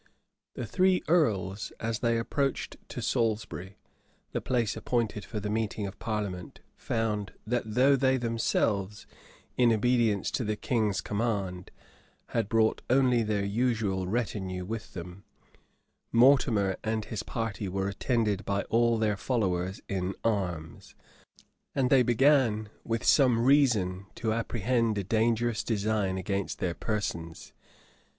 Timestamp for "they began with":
21.91-23.03